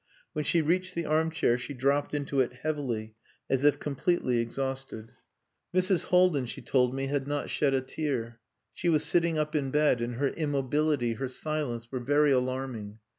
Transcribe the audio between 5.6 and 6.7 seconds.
Mrs. Haldin, she